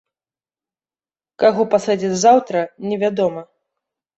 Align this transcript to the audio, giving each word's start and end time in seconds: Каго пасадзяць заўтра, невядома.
Каго 1.45 1.67
пасадзяць 1.73 2.11
заўтра, 2.25 2.67
невядома. 2.89 3.41